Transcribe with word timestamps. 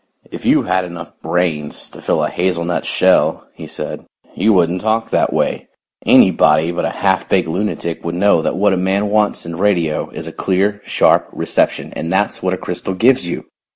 "If 0.31 0.47
you 0.47 0.63
had 0.63 0.83
enough 0.83 1.11
brains 1.21 1.87
to 1.91 2.01
fill 2.01 2.23
a 2.23 2.29
hazelnut 2.31 2.87
shell," 2.87 3.45
he 3.53 3.67
said, 3.67 4.03
"you 4.33 4.51
wouldn't 4.51 4.81
talk 4.81 5.11
that 5.11 5.31
way. 5.31 5.67
Anybody 6.07 6.71
but 6.71 6.85
a 6.85 6.89
half 6.89 7.29
baked 7.29 7.47
lunatic 7.47 8.03
would 8.03 8.15
know 8.15 8.41
that 8.41 8.55
what 8.57 8.73
a 8.73 8.77
man 8.77 9.09
wants 9.11 9.45
in 9.45 9.57
radio 9.57 10.09
is 10.09 10.27
clear, 10.39 10.81
sharp 10.83 11.29
reception 11.31 11.93
and 11.95 12.11
that's 12.11 12.41
what 12.41 12.51
a 12.55 12.57
crystal 12.57 12.95
gives 12.95 13.27
you. 13.27 13.45